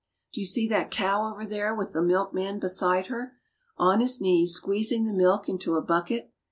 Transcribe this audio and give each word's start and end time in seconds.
Do 0.33 0.41
you 0.41 0.47
see 0.47 0.67
that 0.67 0.89
cow 0.89 1.27
over 1.31 1.45
there 1.45 1.75
with 1.75 1.93
the 1.93 2.01
milkman 2.01 2.57
be 2.59 2.67
side 2.69 3.05
her, 3.05 3.33
on 3.77 3.99
his 3.99 4.19
knees, 4.19 4.55
squeezing 4.55 5.05
the 5.05 5.13
milk 5.13 5.47
into 5.47 5.75
a 5.75 5.81
bucket? 5.83 6.33